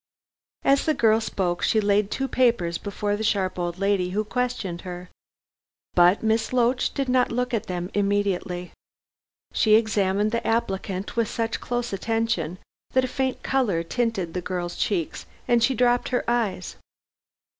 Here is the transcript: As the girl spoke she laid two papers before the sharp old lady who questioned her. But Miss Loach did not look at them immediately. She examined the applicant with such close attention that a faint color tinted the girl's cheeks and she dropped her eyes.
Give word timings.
As 0.63 0.87
the 0.87 0.95
girl 0.95 1.21
spoke 1.21 1.61
she 1.61 1.79
laid 1.79 2.09
two 2.09 2.27
papers 2.27 2.79
before 2.79 3.15
the 3.15 3.23
sharp 3.23 3.59
old 3.59 3.77
lady 3.77 4.09
who 4.09 4.23
questioned 4.23 4.81
her. 4.81 5.11
But 5.93 6.23
Miss 6.23 6.51
Loach 6.51 6.91
did 6.95 7.07
not 7.07 7.31
look 7.31 7.53
at 7.53 7.67
them 7.67 7.91
immediately. 7.93 8.71
She 9.53 9.75
examined 9.75 10.31
the 10.31 10.47
applicant 10.47 11.15
with 11.15 11.27
such 11.29 11.59
close 11.61 11.93
attention 11.93 12.57
that 12.93 13.05
a 13.05 13.07
faint 13.07 13.43
color 13.43 13.83
tinted 13.83 14.33
the 14.33 14.41
girl's 14.41 14.75
cheeks 14.75 15.27
and 15.47 15.63
she 15.63 15.75
dropped 15.75 16.09
her 16.09 16.27
eyes. 16.27 16.77